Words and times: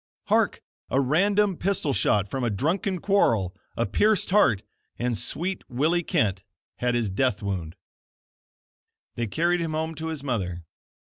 Hark! 0.29 0.63
a 0.89 0.99
random 0.99 1.57
pistol 1.57 1.93
shot 1.93 2.27
from 2.27 2.43
a 2.43 2.49
drunken 2.49 2.97
quarrel, 2.97 3.55
a 3.77 3.85
pierced 3.85 4.31
heart, 4.31 4.63
and 4.97 5.15
sweet 5.15 5.63
Willie 5.69 6.01
Kent 6.01 6.43
had 6.77 6.95
his 6.95 7.11
death 7.11 7.43
wound 7.43 7.75
They 9.13 9.27
carried 9.27 9.61
him 9.61 9.73
home 9.73 9.93
to 9.93 10.07
his 10.07 10.23
mother. 10.23 10.63